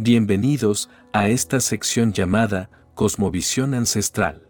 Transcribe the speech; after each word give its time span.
Bienvenidos 0.00 0.88
a 1.12 1.28
esta 1.28 1.58
sección 1.58 2.12
llamada 2.12 2.70
Cosmovisión 2.94 3.74
Ancestral. 3.74 4.48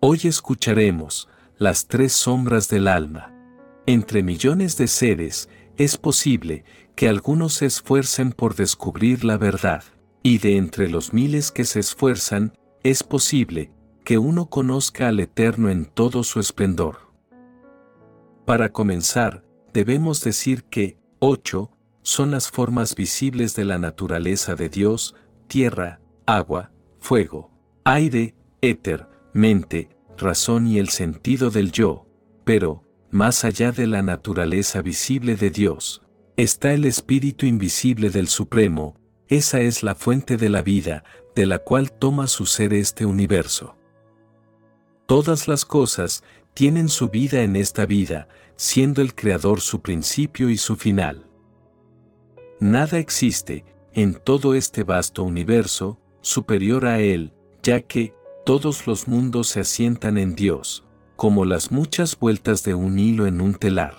Hoy 0.00 0.20
escucharemos 0.24 1.30
las 1.56 1.86
tres 1.86 2.12
sombras 2.12 2.68
del 2.68 2.86
alma. 2.86 3.32
Entre 3.86 4.22
millones 4.22 4.76
de 4.76 4.88
seres, 4.88 5.48
es 5.78 5.96
posible 5.96 6.66
que 6.94 7.08
algunos 7.08 7.54
se 7.54 7.64
esfuercen 7.64 8.32
por 8.32 8.54
descubrir 8.54 9.24
la 9.24 9.38
verdad, 9.38 9.82
y 10.22 10.36
de 10.36 10.58
entre 10.58 10.90
los 10.90 11.14
miles 11.14 11.52
que 11.52 11.64
se 11.64 11.80
esfuerzan, 11.80 12.52
es 12.82 13.02
posible 13.02 13.70
que 14.04 14.18
uno 14.18 14.50
conozca 14.50 15.08
al 15.08 15.20
Eterno 15.20 15.70
en 15.70 15.86
todo 15.86 16.22
su 16.22 16.38
esplendor. 16.38 16.98
Para 18.44 18.72
comenzar, 18.72 19.42
debemos 19.72 20.22
decir 20.22 20.64
que, 20.64 20.98
ocho, 21.18 21.70
son 22.02 22.30
las 22.30 22.50
formas 22.50 22.94
visibles 22.94 23.54
de 23.54 23.64
la 23.64 23.78
naturaleza 23.78 24.54
de 24.54 24.68
Dios, 24.68 25.14
tierra, 25.46 26.00
agua, 26.26 26.72
fuego, 26.98 27.50
aire, 27.84 28.34
éter, 28.60 29.08
mente, 29.32 29.88
razón 30.18 30.66
y 30.66 30.78
el 30.78 30.88
sentido 30.88 31.50
del 31.50 31.72
yo, 31.72 32.06
pero, 32.44 32.84
más 33.10 33.44
allá 33.44 33.72
de 33.72 33.86
la 33.86 34.02
naturaleza 34.02 34.82
visible 34.82 35.36
de 35.36 35.50
Dios, 35.50 36.02
está 36.36 36.72
el 36.72 36.84
espíritu 36.84 37.46
invisible 37.46 38.10
del 38.10 38.28
Supremo, 38.28 38.96
esa 39.28 39.60
es 39.60 39.82
la 39.82 39.94
fuente 39.94 40.36
de 40.36 40.48
la 40.48 40.62
vida, 40.62 41.04
de 41.34 41.46
la 41.46 41.58
cual 41.58 41.92
toma 41.92 42.26
su 42.26 42.46
ser 42.46 42.74
este 42.74 43.06
universo. 43.06 43.76
Todas 45.06 45.48
las 45.48 45.64
cosas 45.64 46.22
tienen 46.54 46.88
su 46.88 47.08
vida 47.08 47.42
en 47.42 47.56
esta 47.56 47.86
vida, 47.86 48.28
siendo 48.56 49.02
el 49.02 49.14
Creador 49.14 49.60
su 49.60 49.80
principio 49.80 50.50
y 50.50 50.56
su 50.56 50.76
final. 50.76 51.26
Nada 52.62 53.00
existe, 53.00 53.64
en 53.92 54.14
todo 54.14 54.54
este 54.54 54.84
vasto 54.84 55.24
universo, 55.24 55.98
superior 56.20 56.86
a 56.86 57.00
Él, 57.00 57.32
ya 57.60 57.80
que, 57.80 58.14
todos 58.46 58.86
los 58.86 59.08
mundos 59.08 59.48
se 59.48 59.58
asientan 59.58 60.16
en 60.16 60.36
Dios, 60.36 60.84
como 61.16 61.44
las 61.44 61.72
muchas 61.72 62.16
vueltas 62.16 62.62
de 62.62 62.74
un 62.74 63.00
hilo 63.00 63.26
en 63.26 63.40
un 63.40 63.54
telar. 63.54 63.96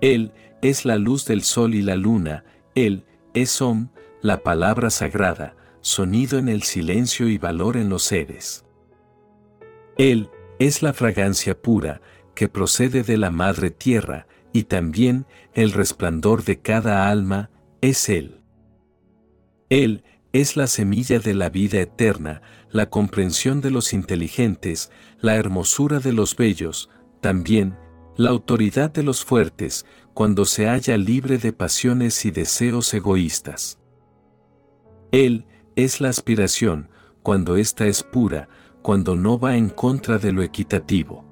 Él 0.00 0.32
es 0.62 0.86
la 0.86 0.96
luz 0.96 1.26
del 1.26 1.42
sol 1.42 1.74
y 1.74 1.82
la 1.82 1.94
luna, 1.94 2.42
Él 2.74 3.04
es 3.34 3.60
Om, 3.60 3.90
la 4.22 4.42
palabra 4.42 4.88
sagrada, 4.88 5.54
sonido 5.82 6.38
en 6.38 6.48
el 6.48 6.62
silencio 6.62 7.28
y 7.28 7.36
valor 7.36 7.76
en 7.76 7.90
los 7.90 8.02
seres. 8.02 8.64
Él 9.98 10.30
es 10.58 10.82
la 10.82 10.94
fragancia 10.94 11.60
pura, 11.60 12.00
que 12.34 12.48
procede 12.48 13.02
de 13.02 13.18
la 13.18 13.30
madre 13.30 13.70
tierra, 13.70 14.26
y 14.52 14.64
también 14.64 15.26
el 15.54 15.72
resplandor 15.72 16.44
de 16.44 16.60
cada 16.60 17.08
alma, 17.08 17.50
es 17.80 18.08
Él. 18.08 18.40
Él 19.68 20.04
es 20.32 20.56
la 20.56 20.66
semilla 20.66 21.18
de 21.18 21.34
la 21.34 21.50
vida 21.50 21.80
eterna, 21.80 22.42
la 22.70 22.88
comprensión 22.88 23.60
de 23.60 23.70
los 23.70 23.92
inteligentes, 23.92 24.90
la 25.20 25.36
hermosura 25.36 25.98
de 25.98 26.12
los 26.12 26.36
bellos, 26.36 26.88
también, 27.20 27.76
la 28.16 28.30
autoridad 28.30 28.90
de 28.92 29.02
los 29.02 29.24
fuertes, 29.24 29.86
cuando 30.14 30.44
se 30.44 30.66
halla 30.66 30.96
libre 30.96 31.38
de 31.38 31.52
pasiones 31.52 32.24
y 32.24 32.30
deseos 32.30 32.92
egoístas. 32.94 33.78
Él 35.12 35.46
es 35.76 36.00
la 36.00 36.08
aspiración, 36.08 36.90
cuando 37.22 37.56
ésta 37.56 37.86
es 37.86 38.02
pura, 38.02 38.48
cuando 38.82 39.16
no 39.16 39.38
va 39.38 39.56
en 39.56 39.68
contra 39.68 40.18
de 40.18 40.32
lo 40.32 40.42
equitativo. 40.42 41.24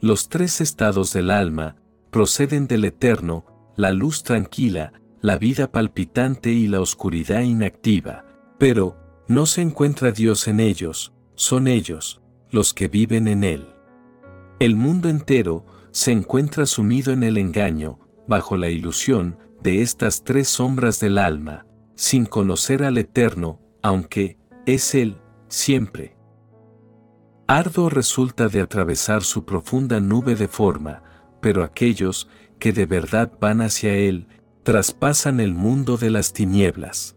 Los 0.00 0.28
tres 0.28 0.60
estados 0.60 1.12
del 1.12 1.30
alma 1.30 1.76
proceden 2.12 2.66
del 2.68 2.84
eterno, 2.84 3.46
la 3.74 3.90
luz 3.90 4.22
tranquila, 4.22 4.92
la 5.22 5.38
vida 5.38 5.72
palpitante 5.72 6.50
y 6.50 6.68
la 6.68 6.82
oscuridad 6.82 7.40
inactiva, 7.40 8.26
pero 8.58 8.98
no 9.28 9.46
se 9.46 9.62
encuentra 9.62 10.12
Dios 10.12 10.46
en 10.46 10.60
ellos, 10.60 11.14
son 11.36 11.66
ellos, 11.66 12.20
los 12.50 12.74
que 12.74 12.88
viven 12.88 13.28
en 13.28 13.44
Él. 13.44 13.66
El 14.60 14.76
mundo 14.76 15.08
entero 15.08 15.64
se 15.90 16.12
encuentra 16.12 16.66
sumido 16.66 17.14
en 17.14 17.22
el 17.22 17.38
engaño, 17.38 17.98
bajo 18.28 18.58
la 18.58 18.68
ilusión 18.68 19.38
de 19.62 19.80
estas 19.80 20.22
tres 20.22 20.48
sombras 20.48 21.00
del 21.00 21.16
alma, 21.16 21.64
sin 21.94 22.26
conocer 22.26 22.84
al 22.84 22.98
Eterno, 22.98 23.58
aunque 23.82 24.36
es 24.66 24.94
Él, 24.94 25.16
siempre. 25.48 26.14
Ardo 27.46 27.88
resulta 27.88 28.48
de 28.48 28.60
atravesar 28.60 29.22
su 29.22 29.46
profunda 29.46 29.98
nube 29.98 30.34
de 30.34 30.48
forma, 30.48 31.02
pero 31.42 31.64
aquellos 31.64 32.28
que 32.58 32.72
de 32.72 32.86
verdad 32.86 33.30
van 33.38 33.60
hacia 33.60 33.92
Él, 33.92 34.28
traspasan 34.62 35.40
el 35.40 35.52
mundo 35.52 35.98
de 35.98 36.08
las 36.08 36.32
tinieblas. 36.32 37.16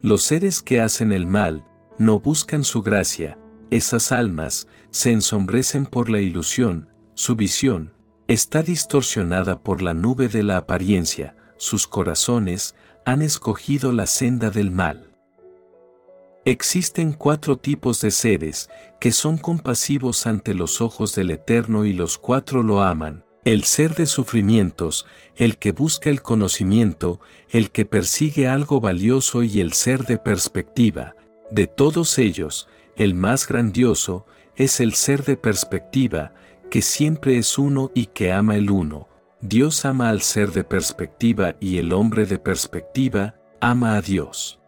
Los 0.00 0.22
seres 0.22 0.62
que 0.62 0.80
hacen 0.80 1.12
el 1.12 1.26
mal, 1.26 1.64
no 1.98 2.20
buscan 2.20 2.64
su 2.64 2.82
gracia, 2.82 3.36
esas 3.70 4.12
almas, 4.12 4.68
se 4.90 5.10
ensombrecen 5.10 5.86
por 5.86 6.08
la 6.08 6.20
ilusión, 6.20 6.88
su 7.14 7.34
visión, 7.34 7.92
está 8.28 8.62
distorsionada 8.62 9.62
por 9.62 9.82
la 9.82 9.92
nube 9.92 10.28
de 10.28 10.44
la 10.44 10.56
apariencia, 10.56 11.36
sus 11.56 11.88
corazones 11.88 12.74
han 13.04 13.20
escogido 13.20 13.92
la 13.92 14.06
senda 14.06 14.50
del 14.50 14.70
mal. 14.70 15.13
Existen 16.46 17.14
cuatro 17.14 17.56
tipos 17.56 18.02
de 18.02 18.10
seres 18.10 18.68
que 19.00 19.12
son 19.12 19.38
compasivos 19.38 20.26
ante 20.26 20.52
los 20.52 20.82
ojos 20.82 21.14
del 21.14 21.30
Eterno 21.30 21.86
y 21.86 21.94
los 21.94 22.18
cuatro 22.18 22.62
lo 22.62 22.82
aman. 22.82 23.24
El 23.46 23.64
ser 23.64 23.94
de 23.94 24.04
sufrimientos, 24.04 25.06
el 25.36 25.56
que 25.56 25.72
busca 25.72 26.10
el 26.10 26.20
conocimiento, 26.20 27.18
el 27.48 27.70
que 27.70 27.86
persigue 27.86 28.46
algo 28.46 28.78
valioso 28.78 29.42
y 29.42 29.60
el 29.60 29.72
ser 29.72 30.04
de 30.04 30.18
perspectiva. 30.18 31.14
De 31.50 31.66
todos 31.66 32.18
ellos, 32.18 32.68
el 32.96 33.14
más 33.14 33.48
grandioso 33.48 34.26
es 34.54 34.80
el 34.80 34.92
ser 34.92 35.24
de 35.24 35.38
perspectiva, 35.38 36.34
que 36.70 36.82
siempre 36.82 37.38
es 37.38 37.56
uno 37.56 37.90
y 37.94 38.06
que 38.06 38.32
ama 38.32 38.56
el 38.56 38.70
uno. 38.70 39.08
Dios 39.40 39.86
ama 39.86 40.10
al 40.10 40.20
ser 40.20 40.52
de 40.52 40.64
perspectiva 40.64 41.56
y 41.58 41.78
el 41.78 41.94
hombre 41.94 42.26
de 42.26 42.38
perspectiva 42.38 43.34
ama 43.60 43.96
a 43.96 44.02
Dios. 44.02 44.60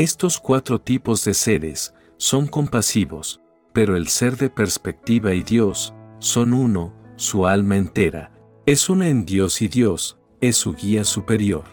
Estos 0.00 0.40
cuatro 0.40 0.80
tipos 0.80 1.26
de 1.26 1.34
seres 1.34 1.92
son 2.16 2.46
compasivos, 2.46 3.42
pero 3.74 3.96
el 3.96 4.08
ser 4.08 4.38
de 4.38 4.48
perspectiva 4.48 5.34
y 5.34 5.42
Dios 5.42 5.92
son 6.20 6.54
uno, 6.54 6.94
su 7.16 7.46
alma 7.46 7.76
entera, 7.76 8.32
es 8.64 8.88
una 8.88 9.08
en 9.08 9.26
Dios 9.26 9.60
y 9.60 9.68
Dios 9.68 10.18
es 10.40 10.56
su 10.56 10.72
guía 10.72 11.04
superior. 11.04 11.64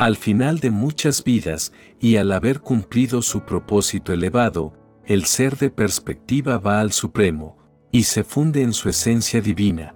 Al 0.00 0.16
final 0.16 0.58
de 0.58 0.72
muchas 0.72 1.22
vidas 1.22 1.72
y 2.00 2.16
al 2.16 2.32
haber 2.32 2.58
cumplido 2.58 3.22
su 3.22 3.44
propósito 3.44 4.12
elevado, 4.12 4.72
el 5.06 5.26
ser 5.26 5.58
de 5.58 5.70
perspectiva 5.70 6.58
va 6.58 6.80
al 6.80 6.90
Supremo 6.90 7.58
y 7.92 8.02
se 8.02 8.24
funde 8.24 8.60
en 8.60 8.72
su 8.72 8.88
esencia 8.88 9.40
divina. 9.40 9.94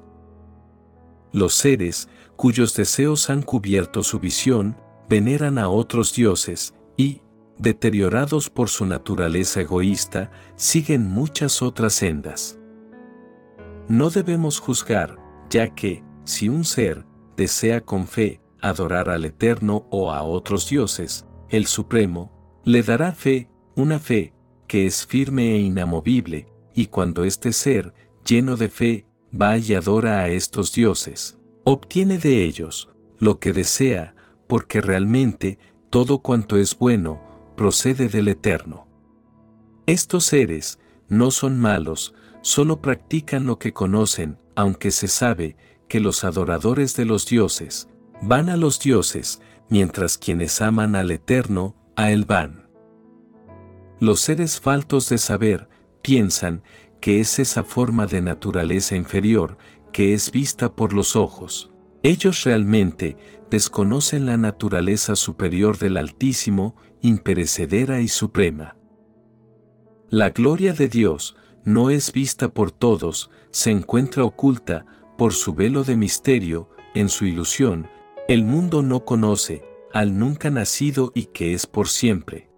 Los 1.32 1.54
seres, 1.54 2.08
cuyos 2.36 2.76
deseos 2.76 3.28
han 3.28 3.42
cubierto 3.42 4.04
su 4.04 4.20
visión, 4.20 4.76
veneran 5.08 5.58
a 5.58 5.68
otros 5.68 6.14
dioses, 6.14 6.74
y, 6.96 7.22
deteriorados 7.58 8.50
por 8.50 8.68
su 8.68 8.86
naturaleza 8.86 9.60
egoísta, 9.60 10.30
siguen 10.56 11.06
muchas 11.06 11.62
otras 11.62 11.94
sendas. 11.94 12.58
No 13.88 14.10
debemos 14.10 14.58
juzgar, 14.60 15.16
ya 15.48 15.74
que, 15.74 16.02
si 16.24 16.48
un 16.48 16.64
ser 16.64 17.06
desea 17.36 17.80
con 17.80 18.06
fe 18.06 18.40
adorar 18.60 19.10
al 19.10 19.24
Eterno 19.24 19.86
o 19.90 20.10
a 20.12 20.22
otros 20.22 20.68
dioses, 20.68 21.26
el 21.50 21.66
Supremo, 21.66 22.32
le 22.64 22.82
dará 22.82 23.12
fe, 23.12 23.48
una 23.76 24.00
fe, 24.00 24.34
que 24.66 24.86
es 24.86 25.06
firme 25.06 25.54
e 25.54 25.58
inamovible, 25.58 26.48
y 26.74 26.86
cuando 26.86 27.24
este 27.24 27.52
ser, 27.52 27.94
lleno 28.24 28.56
de 28.56 28.68
fe, 28.68 29.06
va 29.40 29.56
y 29.56 29.74
adora 29.74 30.20
a 30.20 30.28
estos 30.28 30.72
dioses, 30.72 31.38
obtiene 31.64 32.18
de 32.18 32.44
ellos 32.44 32.90
lo 33.18 33.38
que 33.38 33.52
desea, 33.52 34.15
porque 34.46 34.80
realmente 34.80 35.58
todo 35.90 36.18
cuanto 36.18 36.56
es 36.56 36.78
bueno, 36.78 37.20
procede 37.56 38.08
del 38.08 38.28
Eterno. 38.28 38.86
Estos 39.86 40.24
seres 40.24 40.78
no 41.08 41.30
son 41.30 41.58
malos, 41.58 42.14
solo 42.42 42.80
practican 42.80 43.46
lo 43.46 43.58
que 43.58 43.72
conocen, 43.72 44.38
aunque 44.54 44.90
se 44.90 45.08
sabe 45.08 45.56
que 45.88 46.00
los 46.00 46.24
adoradores 46.24 46.96
de 46.96 47.04
los 47.04 47.26
dioses 47.26 47.88
van 48.20 48.48
a 48.48 48.56
los 48.56 48.80
dioses, 48.80 49.40
mientras 49.68 50.18
quienes 50.18 50.60
aman 50.60 50.96
al 50.96 51.10
Eterno, 51.10 51.76
a 51.96 52.10
él 52.10 52.24
van. 52.24 52.68
Los 54.00 54.20
seres 54.20 54.60
faltos 54.60 55.08
de 55.08 55.18
saber 55.18 55.68
piensan 56.02 56.62
que 57.00 57.20
es 57.20 57.38
esa 57.38 57.64
forma 57.64 58.06
de 58.06 58.20
naturaleza 58.20 58.96
inferior 58.96 59.56
que 59.92 60.12
es 60.12 60.30
vista 60.30 60.74
por 60.74 60.92
los 60.92 61.16
ojos. 61.16 61.72
Ellos 62.06 62.44
realmente 62.44 63.16
desconocen 63.50 64.26
la 64.26 64.36
naturaleza 64.36 65.16
superior 65.16 65.76
del 65.76 65.96
Altísimo, 65.96 66.76
imperecedera 67.02 68.00
y 68.00 68.06
suprema. 68.06 68.76
La 70.08 70.30
gloria 70.30 70.72
de 70.72 70.86
Dios 70.86 71.34
no 71.64 71.90
es 71.90 72.12
vista 72.12 72.48
por 72.48 72.70
todos, 72.70 73.32
se 73.50 73.72
encuentra 73.72 74.22
oculta, 74.22 74.86
por 75.18 75.32
su 75.32 75.52
velo 75.52 75.82
de 75.82 75.96
misterio, 75.96 76.70
en 76.94 77.08
su 77.08 77.26
ilusión, 77.26 77.88
El 78.28 78.44
mundo 78.44 78.82
no 78.82 79.04
conoce 79.04 79.64
al 79.92 80.16
nunca 80.16 80.48
nacido 80.48 81.10
y 81.12 81.24
que 81.24 81.54
es 81.54 81.66
por 81.66 81.88
siempre. 81.88 82.48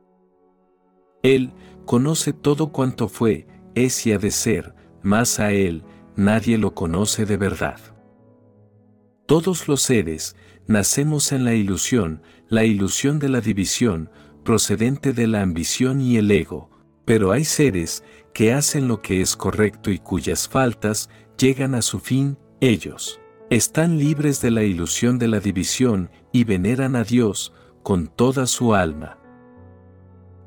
Él 1.22 1.54
conoce 1.86 2.34
todo 2.34 2.70
cuanto 2.70 3.08
fue, 3.08 3.46
es 3.74 4.06
y 4.06 4.12
ha 4.12 4.18
de 4.18 4.30
ser, 4.30 4.74
más 5.02 5.40
a 5.40 5.52
Él 5.52 5.84
nadie 6.16 6.58
lo 6.58 6.74
conoce 6.74 7.24
de 7.24 7.38
verdad. 7.38 7.97
Todos 9.28 9.68
los 9.68 9.82
seres, 9.82 10.36
nacemos 10.66 11.32
en 11.32 11.44
la 11.44 11.52
ilusión, 11.52 12.22
la 12.48 12.64
ilusión 12.64 13.18
de 13.18 13.28
la 13.28 13.42
división, 13.42 14.08
procedente 14.42 15.12
de 15.12 15.26
la 15.26 15.42
ambición 15.42 16.00
y 16.00 16.16
el 16.16 16.30
ego, 16.30 16.70
pero 17.04 17.30
hay 17.30 17.44
seres 17.44 18.02
que 18.32 18.54
hacen 18.54 18.88
lo 18.88 19.02
que 19.02 19.20
es 19.20 19.36
correcto 19.36 19.90
y 19.90 19.98
cuyas 19.98 20.48
faltas 20.48 21.10
llegan 21.36 21.74
a 21.74 21.82
su 21.82 22.00
fin, 22.00 22.38
ellos 22.62 23.20
están 23.50 23.98
libres 23.98 24.40
de 24.40 24.50
la 24.50 24.62
ilusión 24.62 25.18
de 25.18 25.28
la 25.28 25.40
división 25.40 26.10
y 26.32 26.44
veneran 26.44 26.96
a 26.96 27.04
Dios 27.04 27.52
con 27.82 28.06
toda 28.06 28.46
su 28.46 28.74
alma. 28.74 29.18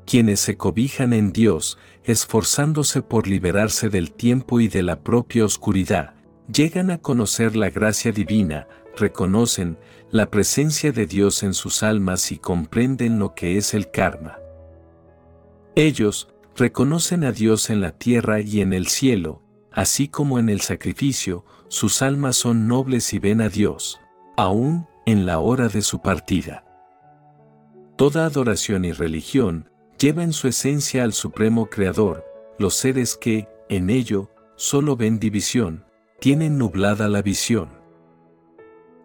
Quienes 0.06 0.40
se 0.40 0.56
cobijan 0.56 1.12
en 1.12 1.32
Dios, 1.32 1.78
esforzándose 2.02 3.00
por 3.00 3.28
liberarse 3.28 3.90
del 3.90 4.10
tiempo 4.10 4.58
y 4.58 4.66
de 4.66 4.82
la 4.82 5.04
propia 5.04 5.44
oscuridad, 5.44 6.16
llegan 6.52 6.90
a 6.90 6.98
conocer 6.98 7.56
la 7.56 7.70
gracia 7.70 8.12
divina, 8.12 8.68
reconocen 8.96 9.78
la 10.10 10.30
presencia 10.30 10.92
de 10.92 11.06
Dios 11.06 11.42
en 11.42 11.54
sus 11.54 11.82
almas 11.82 12.30
y 12.32 12.38
comprenden 12.38 13.18
lo 13.18 13.34
que 13.34 13.56
es 13.56 13.74
el 13.74 13.90
karma. 13.90 14.38
Ellos 15.74 16.28
reconocen 16.54 17.24
a 17.24 17.32
Dios 17.32 17.70
en 17.70 17.80
la 17.80 17.92
tierra 17.92 18.40
y 18.40 18.60
en 18.60 18.72
el 18.72 18.88
cielo, 18.88 19.42
así 19.72 20.08
como 20.08 20.38
en 20.38 20.48
el 20.50 20.60
sacrificio, 20.60 21.44
sus 21.68 22.02
almas 22.02 22.36
son 22.36 22.68
nobles 22.68 23.14
y 23.14 23.18
ven 23.18 23.40
a 23.40 23.48
Dios, 23.48 23.98
aún 24.36 24.86
en 25.06 25.24
la 25.24 25.38
hora 25.38 25.68
de 25.68 25.80
su 25.80 26.02
partida. 26.02 26.64
Toda 27.96 28.26
adoración 28.26 28.84
y 28.84 28.92
religión 28.92 29.70
lleva 29.98 30.22
en 30.22 30.34
su 30.34 30.48
esencia 30.48 31.04
al 31.04 31.14
Supremo 31.14 31.66
Creador, 31.70 32.24
los 32.58 32.74
seres 32.74 33.16
que, 33.16 33.48
en 33.70 33.88
ello, 33.88 34.30
solo 34.56 34.96
ven 34.96 35.18
división, 35.18 35.84
tienen 36.22 36.56
nublada 36.56 37.08
la 37.08 37.20
visión. 37.20 37.68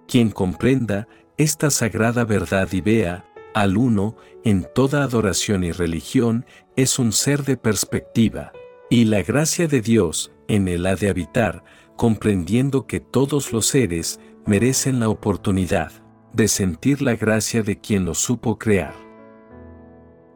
Quien 0.08 0.30
comprenda 0.30 1.08
esta 1.38 1.72
sagrada 1.72 2.26
verdad 2.26 2.72
y 2.72 2.82
vea, 2.82 3.26
al 3.56 3.76
uno, 3.76 4.16
en 4.44 4.68
toda 4.76 5.02
adoración 5.02 5.64
y 5.64 5.72
religión, 5.72 6.46
es 6.76 7.00
un 7.00 7.12
ser 7.12 7.44
de 7.44 7.58
perspectiva, 7.58 8.52
y 8.92 9.06
la 9.06 9.24
gracia 9.24 9.68
de 9.68 9.82
Dios 9.82 10.32
en 10.48 10.68
él 10.68 10.86
ha 10.86 10.96
de 10.96 11.10
habitar, 11.10 11.64
comprendiendo 11.96 12.86
que 12.86 13.00
todos 13.00 13.52
los 13.52 13.66
seres 13.66 14.20
merecen 14.46 15.00
la 15.00 15.10
oportunidad 15.10 15.92
de 16.34 16.48
sentir 16.48 17.02
la 17.02 17.16
gracia 17.16 17.64
de 17.64 17.80
quien 17.80 18.06
lo 18.06 18.14
supo 18.14 18.60
crear. 18.60 18.94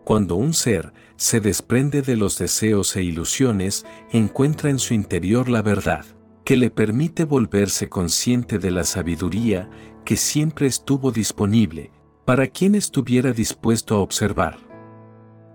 Cuando 0.03 0.35
un 0.35 0.55
ser 0.55 0.93
se 1.15 1.41
desprende 1.41 2.01
de 2.01 2.15
los 2.15 2.39
deseos 2.39 2.95
e 2.95 3.03
ilusiones, 3.03 3.85
encuentra 4.11 4.71
en 4.71 4.79
su 4.79 4.95
interior 4.95 5.47
la 5.47 5.61
verdad 5.61 6.05
que 6.43 6.57
le 6.57 6.69
permite 6.69 7.25
volverse 7.25 7.89
consciente 7.89 8.59
de 8.59 8.71
la 8.71 8.83
sabiduría 8.83 9.69
que 10.05 10.17
siempre 10.17 10.67
estuvo 10.67 11.11
disponible 11.11 11.91
para 12.25 12.47
quien 12.47 12.75
estuviera 12.75 13.31
dispuesto 13.33 13.95
a 13.95 13.99
observar. 13.99 14.57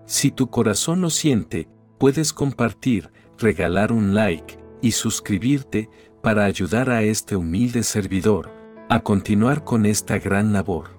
Si 0.06 0.31
tu 0.31 0.49
corazón 0.49 1.00
lo 1.00 1.11
siente, 1.11 1.69
puedes 1.99 2.33
compartir, 2.33 3.11
regalar 3.38 3.93
un 3.93 4.15
like 4.15 4.59
y 4.81 4.93
suscribirte 4.93 5.91
para 6.23 6.44
ayudar 6.44 6.91
a 6.91 7.03
este 7.03 7.37
humilde 7.37 7.83
servidor 7.83 8.50
a 8.88 9.00
continuar 9.00 9.65
con 9.65 9.85
esta 9.85 10.19
gran 10.19 10.53
labor. 10.53 10.91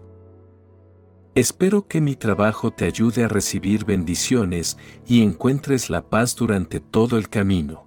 Espero 1.36 1.88
que 1.88 2.02
mi 2.02 2.16
trabajo 2.16 2.72
te 2.72 2.86
ayude 2.86 3.24
a 3.24 3.28
recibir 3.28 3.86
bendiciones 3.86 4.78
y 5.06 5.22
encuentres 5.22 5.90
la 5.90 6.10
paz 6.10 6.36
durante 6.36 6.80
todo 6.80 7.18
el 7.18 7.30
camino. 7.30 7.87